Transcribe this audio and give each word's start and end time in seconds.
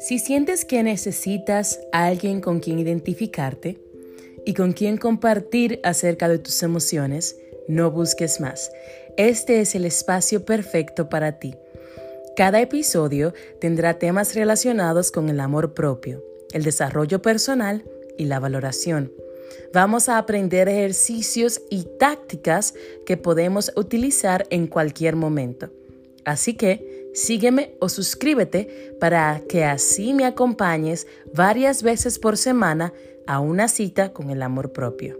Si 0.00 0.18
sientes 0.18 0.64
que 0.64 0.82
necesitas 0.82 1.80
a 1.92 2.06
alguien 2.06 2.40
con 2.40 2.58
quien 2.58 2.78
identificarte 2.78 3.78
y 4.44 4.54
con 4.54 4.72
quien 4.72 4.96
compartir 4.96 5.80
acerca 5.84 6.28
de 6.28 6.38
tus 6.38 6.62
emociones, 6.62 7.36
no 7.68 7.90
busques 7.90 8.40
más. 8.40 8.72
Este 9.16 9.60
es 9.60 9.74
el 9.74 9.84
espacio 9.84 10.44
perfecto 10.44 11.08
para 11.08 11.38
ti. 11.38 11.54
Cada 12.36 12.60
episodio 12.60 13.32
tendrá 13.60 13.98
temas 13.98 14.34
relacionados 14.34 15.12
con 15.12 15.28
el 15.28 15.38
amor 15.38 15.74
propio, 15.74 16.24
el 16.52 16.64
desarrollo 16.64 17.22
personal 17.22 17.84
y 18.18 18.24
la 18.24 18.40
valoración. 18.40 19.12
Vamos 19.72 20.08
a 20.08 20.18
aprender 20.18 20.68
ejercicios 20.68 21.62
y 21.70 21.84
tácticas 21.98 22.74
que 23.06 23.16
podemos 23.16 23.72
utilizar 23.76 24.46
en 24.50 24.66
cualquier 24.66 25.14
momento. 25.14 25.70
Así 26.24 26.54
que 26.54 26.93
sígueme 27.14 27.76
o 27.80 27.88
suscríbete 27.88 28.96
para 29.00 29.40
que 29.48 29.64
así 29.64 30.12
me 30.12 30.26
acompañes 30.26 31.06
varias 31.32 31.82
veces 31.82 32.18
por 32.18 32.36
semana 32.36 32.92
a 33.26 33.40
una 33.40 33.68
cita 33.68 34.12
con 34.12 34.30
el 34.30 34.42
amor 34.42 34.72
propio. 34.72 35.16